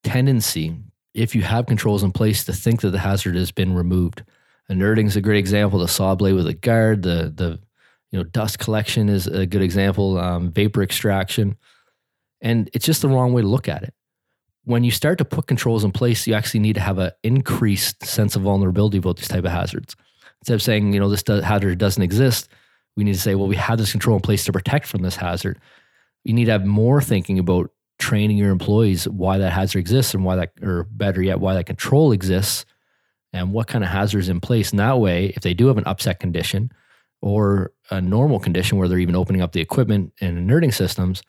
tendency, 0.03 0.75
if 1.13 1.35
you 1.35 1.41
have 1.43 1.67
controls 1.67 2.03
in 2.03 2.11
place, 2.11 2.43
to 2.45 2.53
think 2.53 2.81
that 2.81 2.89
the 2.89 2.99
hazard 2.99 3.35
has 3.35 3.51
been 3.51 3.73
removed. 3.73 4.23
Inerting 4.69 5.05
is 5.05 5.15
a 5.15 5.21
great 5.21 5.37
example. 5.37 5.79
The 5.79 5.87
saw 5.87 6.15
blade 6.15 6.33
with 6.33 6.47
a 6.47 6.53
guard, 6.53 7.03
the 7.03 7.31
the 7.33 7.59
you 8.11 8.19
know 8.19 8.23
dust 8.23 8.59
collection 8.59 9.09
is 9.09 9.27
a 9.27 9.45
good 9.45 9.61
example. 9.61 10.17
Um, 10.17 10.51
vapor 10.51 10.83
extraction, 10.83 11.57
and 12.41 12.69
it's 12.73 12.85
just 12.85 13.01
the 13.01 13.09
wrong 13.09 13.33
way 13.33 13.41
to 13.41 13.47
look 13.47 13.69
at 13.69 13.83
it. 13.83 13.93
When 14.63 14.83
you 14.83 14.91
start 14.91 15.17
to 15.17 15.25
put 15.25 15.47
controls 15.47 15.83
in 15.83 15.91
place, 15.91 16.27
you 16.27 16.33
actually 16.33 16.59
need 16.59 16.73
to 16.73 16.81
have 16.81 16.99
an 16.99 17.11
increased 17.23 18.05
sense 18.05 18.35
of 18.35 18.43
vulnerability 18.43 18.99
about 18.99 19.17
these 19.17 19.27
type 19.27 19.45
of 19.45 19.51
hazards. 19.51 19.95
Instead 20.41 20.53
of 20.53 20.61
saying, 20.61 20.93
you 20.93 20.99
know, 20.99 21.09
this 21.09 21.23
hazard 21.27 21.77
doesn't 21.77 22.03
exist, 22.03 22.49
we 22.95 23.03
need 23.03 23.13
to 23.13 23.19
say, 23.19 23.35
well, 23.35 23.47
we 23.47 23.55
have 23.55 23.77
this 23.77 23.91
control 23.91 24.17
in 24.17 24.21
place 24.21 24.45
to 24.45 24.51
protect 24.51 24.85
from 24.85 25.01
this 25.01 25.15
hazard. 25.15 25.59
You 26.23 26.33
need 26.33 26.45
to 26.45 26.51
have 26.51 26.65
more 26.65 27.01
thinking 27.01 27.39
about 27.39 27.71
training 27.97 28.37
your 28.37 28.51
employees 28.51 29.07
why 29.07 29.37
that 29.37 29.51
hazard 29.51 29.79
exists 29.79 30.13
and 30.13 30.25
why 30.25 30.35
that, 30.35 30.51
or 30.61 30.83
better 30.91 31.21
yet, 31.21 31.39
why 31.39 31.53
that 31.53 31.65
control 31.65 32.11
exists 32.11 32.65
and 33.33 33.53
what 33.53 33.67
kind 33.67 33.83
of 33.83 33.89
hazards 33.89 34.29
in 34.29 34.39
place. 34.39 34.71
And 34.71 34.79
that 34.79 34.99
way, 34.99 35.27
if 35.35 35.41
they 35.41 35.53
do 35.53 35.67
have 35.67 35.77
an 35.77 35.85
upset 35.85 36.19
condition 36.19 36.71
or 37.21 37.71
a 37.89 38.01
normal 38.01 38.39
condition 38.39 38.77
where 38.77 38.87
they're 38.87 38.99
even 38.99 39.15
opening 39.15 39.41
up 39.41 39.51
the 39.51 39.61
equipment 39.61 40.13
and 40.21 40.37
inerting 40.37 40.71
systems, 40.71 41.21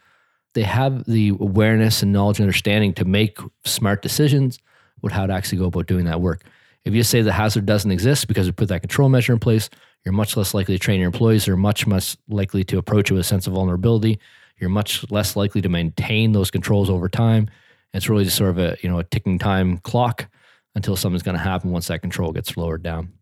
they 0.55 0.63
have 0.63 1.05
the 1.05 1.31
awareness 1.31 2.03
and 2.03 2.13
knowledge 2.13 2.39
and 2.39 2.45
understanding 2.45 2.93
to 2.95 3.05
make 3.05 3.39
smart 3.65 4.03
decisions 4.03 4.59
with 5.01 5.13
how 5.13 5.27
to 5.27 5.33
actually 5.33 5.59
go 5.59 5.67
about 5.67 5.87
doing 5.87 6.05
that 6.05 6.21
work. 6.21 6.45
If 6.85 6.95
you 6.95 7.03
say 7.03 7.23
the 7.23 7.33
hazard 7.33 7.67
doesn't 7.67 7.91
exist 7.91 8.29
because 8.29 8.47
you 8.47 8.53
put 8.53 8.69
that 8.69 8.81
control 8.81 9.09
measure 9.09 9.33
in 9.33 9.39
place, 9.39 9.71
you're 10.05 10.13
much 10.13 10.37
less 10.37 10.53
likely 10.53 10.75
to 10.75 10.79
train 10.79 11.01
your 11.01 11.07
employees. 11.07 11.45
They're 11.45 11.57
much, 11.57 11.87
much 11.87 12.17
likely 12.29 12.65
to 12.65 12.79
approach 12.79 13.11
it 13.11 13.15
with 13.15 13.21
a 13.21 13.25
sense 13.25 13.47
of 13.47 13.53
vulnerability 13.53 14.19
you're 14.63 14.71
much 14.71 15.11
less 15.11 15.35
likely 15.35 15.61
to 15.61 15.69
maintain 15.69 16.31
those 16.33 16.51
controls 16.51 16.89
over 16.89 17.09
time. 17.09 17.51
It's 17.93 18.09
really 18.09 18.25
just 18.25 18.37
sort 18.37 18.51
of 18.51 18.59
a 18.59 18.77
you 18.81 18.89
know 18.89 19.01
a 19.01 19.05
ticking 19.05 19.39
time 19.39 19.79
clock 19.79 20.29
until 20.75 20.97
something's 20.97 21.25
going 21.25 21.37
to 21.37 21.43
happen 21.43 21.71
once 21.73 21.89
that 21.89 22.01
control 22.01 22.33
gets 22.33 22.57
lowered 22.57 22.83
down. 22.83 23.13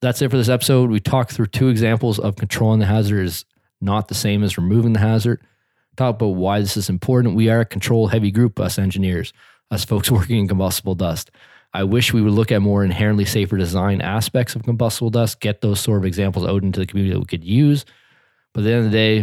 That's 0.00 0.22
it 0.22 0.30
for 0.30 0.38
this 0.38 0.48
episode. 0.48 0.90
We 0.90 1.00
talked 1.00 1.32
through 1.32 1.46
two 1.46 1.68
examples 1.68 2.18
of 2.18 2.36
controlling 2.36 2.80
the 2.80 2.86
hazard 2.86 3.26
is 3.26 3.44
not 3.80 4.08
the 4.08 4.14
same 4.14 4.42
as 4.42 4.56
removing 4.56 4.94
the 4.94 5.00
hazard. 5.00 5.42
Talk 5.96 6.16
about 6.16 6.28
why 6.28 6.60
this 6.60 6.76
is 6.76 6.88
important. 6.88 7.34
We 7.34 7.50
are 7.50 7.60
a 7.60 7.66
control 7.66 8.06
heavy 8.06 8.30
group, 8.30 8.58
us 8.58 8.78
engineers, 8.78 9.32
us 9.70 9.84
folks 9.84 10.10
working 10.10 10.38
in 10.38 10.48
combustible 10.48 10.94
dust. 10.94 11.30
I 11.72 11.84
wish 11.84 12.12
we 12.12 12.22
would 12.22 12.32
look 12.32 12.50
at 12.50 12.62
more 12.62 12.82
inherently 12.82 13.24
safer 13.24 13.56
design 13.56 14.00
aspects 14.00 14.54
of 14.56 14.64
combustible 14.64 15.10
dust, 15.10 15.40
get 15.40 15.60
those 15.60 15.80
sort 15.80 15.98
of 15.98 16.04
examples 16.04 16.46
out 16.46 16.62
into 16.62 16.80
the 16.80 16.86
community 16.86 17.12
that 17.14 17.20
we 17.20 17.26
could 17.26 17.44
use. 17.44 17.84
But 18.54 18.60
at 18.60 18.64
the 18.64 18.72
end 18.72 18.86
of 18.86 18.90
the 18.90 18.96
day, 18.96 19.16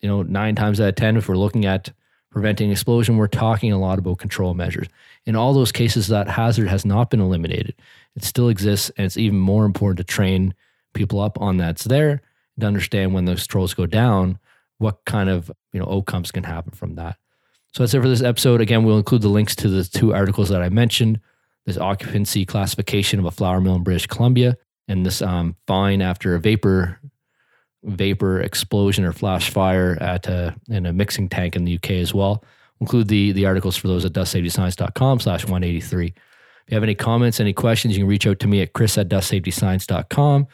you 0.00 0.08
know, 0.08 0.22
nine 0.22 0.54
times 0.54 0.80
out 0.80 0.88
of 0.90 0.94
10, 0.96 1.16
if 1.16 1.28
we're 1.28 1.36
looking 1.36 1.64
at 1.64 1.90
preventing 2.30 2.70
explosion, 2.70 3.16
we're 3.16 3.26
talking 3.26 3.72
a 3.72 3.78
lot 3.78 3.98
about 3.98 4.18
control 4.18 4.54
measures. 4.54 4.86
In 5.24 5.34
all 5.34 5.54
those 5.54 5.72
cases, 5.72 6.08
that 6.08 6.28
hazard 6.28 6.68
has 6.68 6.84
not 6.84 7.10
been 7.10 7.20
eliminated. 7.20 7.74
It 8.16 8.24
still 8.24 8.48
exists, 8.48 8.90
and 8.96 9.04
it's 9.04 9.16
even 9.16 9.38
more 9.38 9.64
important 9.64 9.98
to 9.98 10.04
train 10.04 10.54
people 10.92 11.20
up 11.20 11.40
on 11.40 11.56
that's 11.56 11.84
there 11.84 12.22
to 12.60 12.66
understand 12.66 13.12
when 13.12 13.24
those 13.24 13.42
controls 13.42 13.74
go 13.74 13.86
down, 13.86 14.38
what 14.78 15.04
kind 15.04 15.28
of 15.28 15.50
you 15.72 15.80
know 15.80 15.88
outcomes 15.90 16.30
can 16.30 16.44
happen 16.44 16.72
from 16.72 16.94
that. 16.94 17.16
So 17.72 17.82
that's 17.82 17.94
it 17.94 18.00
for 18.00 18.08
this 18.08 18.22
episode. 18.22 18.60
Again, 18.60 18.84
we'll 18.84 18.98
include 18.98 19.22
the 19.22 19.28
links 19.28 19.56
to 19.56 19.68
the 19.68 19.84
two 19.84 20.14
articles 20.14 20.48
that 20.50 20.62
I 20.62 20.68
mentioned: 20.68 21.20
this 21.66 21.78
occupancy 21.78 22.44
classification 22.44 23.18
of 23.18 23.24
a 23.24 23.30
flour 23.30 23.60
mill 23.60 23.74
in 23.74 23.82
British 23.82 24.06
Columbia, 24.06 24.56
and 24.86 25.04
this 25.04 25.20
um, 25.20 25.56
fine 25.66 26.00
after 26.00 26.34
a 26.34 26.40
vapor 26.40 27.00
vapor 27.84 28.40
explosion 28.40 29.04
or 29.04 29.12
flash 29.12 29.50
fire 29.50 29.98
at 30.00 30.26
a, 30.26 30.54
in 30.68 30.86
a 30.86 30.92
mixing 30.92 31.28
tank 31.28 31.54
in 31.54 31.64
the 31.64 31.74
UK 31.76 31.90
as 31.92 32.14
well. 32.14 32.42
We'll 32.78 32.86
include 32.86 33.08
the, 33.08 33.32
the 33.32 33.46
articles 33.46 33.76
for 33.76 33.88
those 33.88 34.04
at 34.04 34.12
dustsafetyscience.com 34.12 35.20
slash 35.20 35.44
183. 35.44 36.14
If 36.66 36.72
you 36.72 36.76
have 36.76 36.82
any 36.82 36.94
comments, 36.94 37.40
any 37.40 37.52
questions, 37.52 37.96
you 37.96 38.02
can 38.02 38.08
reach 38.08 38.26
out 38.26 38.38
to 38.40 38.46
me 38.46 38.62
at 38.62 38.72
chris 38.72 38.96
at 38.96 39.08
dustsafetyscience.com. 39.08 40.46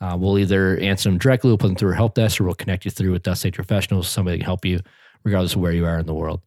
Uh, 0.00 0.16
we'll 0.18 0.38
either 0.38 0.76
answer 0.78 1.08
them 1.08 1.18
directly, 1.18 1.48
we'll 1.48 1.58
put 1.58 1.68
them 1.68 1.76
through 1.76 1.90
our 1.90 1.94
help 1.94 2.14
desk, 2.14 2.40
or 2.40 2.44
we'll 2.44 2.54
connect 2.54 2.84
you 2.84 2.90
through 2.90 3.12
with 3.12 3.22
Dust 3.22 3.42
Safety 3.42 3.56
professionals, 3.56 4.08
somebody 4.08 4.36
that 4.36 4.40
can 4.40 4.46
help 4.46 4.64
you 4.64 4.80
regardless 5.24 5.54
of 5.54 5.60
where 5.60 5.72
you 5.72 5.86
are 5.86 5.98
in 5.98 6.06
the 6.06 6.14
world. 6.14 6.42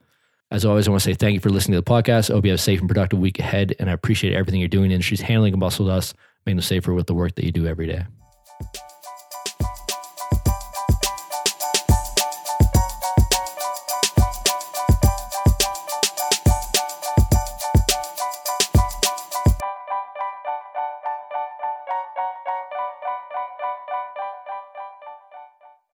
As 0.51 0.63
always, 0.63 0.87
I 0.87 0.91
want 0.91 1.01
to 1.01 1.09
say 1.09 1.13
thank 1.13 1.33
you 1.33 1.39
for 1.39 1.49
listening 1.49 1.75
to 1.75 1.81
the 1.81 1.91
podcast. 1.91 2.29
I 2.29 2.33
hope 2.33 2.45
you 2.45 2.51
have 2.51 2.59
a 2.59 2.61
safe 2.61 2.79
and 2.79 2.87
productive 2.87 3.19
week 3.19 3.39
ahead, 3.39 3.75
and 3.79 3.89
I 3.89 3.93
appreciate 3.93 4.33
everything 4.33 4.59
you're 4.59 4.69
doing 4.69 4.85
in 4.85 4.91
industries 4.91 5.21
handling 5.21 5.51
combustible 5.51 5.87
dust, 5.87 6.15
making 6.45 6.57
them 6.57 6.63
safer 6.63 6.93
with 6.93 7.07
the 7.07 7.13
work 7.13 7.35
that 7.35 7.45
you 7.45 7.51
do 7.51 7.67
every 7.67 7.87
day. 7.87 8.05